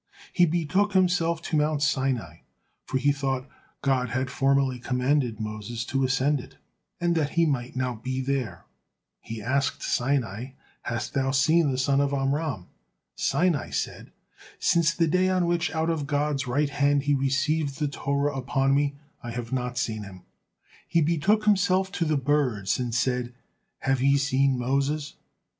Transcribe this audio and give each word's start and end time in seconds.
He 0.33 0.47
betook 0.47 0.93
himself 0.93 1.43
to 1.43 1.55
mount 1.55 1.83
Sinai, 1.83 2.37
for 2.85 2.97
he 2.97 3.11
thought 3.11 3.47
God 3.83 4.09
had 4.09 4.31
formerly 4.31 4.79
commanded 4.79 5.39
Moses 5.39 5.85
to 5.85 6.03
ascend 6.03 6.39
it, 6.39 6.57
and 6.99 7.13
that 7.13 7.33
he 7.37 7.45
might 7.45 7.75
now 7.75 7.93
be 7.93 8.19
there. 8.19 8.65
He 9.19 9.43
asked 9.43 9.83
Sinai, 9.83 10.53
"Hast 10.81 11.13
thou 11.13 11.29
seen 11.29 11.69
the 11.69 11.77
son 11.77 12.01
of 12.01 12.13
Amram?" 12.13 12.65
Sinai 13.15 13.69
said, 13.69 14.11
"Since 14.57 14.95
the 14.95 15.05
day 15.05 15.29
on 15.29 15.45
which 15.45 15.69
out 15.69 15.91
of 15.91 16.07
God's 16.07 16.47
right 16.47 16.71
hand 16.71 17.03
he 17.03 17.13
received 17.13 17.77
the 17.77 17.87
Torah 17.87 18.33
upon 18.35 18.73
me, 18.73 18.95
I 19.21 19.29
have 19.29 19.53
not 19.53 19.77
seen 19.77 20.01
him." 20.01 20.23
He 20.87 21.01
betook 21.01 21.45
himself 21.45 21.91
to 21.91 22.05
the 22.05 22.17
birds 22.17 22.79
and 22.79 22.91
said, 22.95 23.35
"Have 23.81 24.01
ye 24.01 24.17
seen 24.17 24.57
Moses?" 24.57 25.13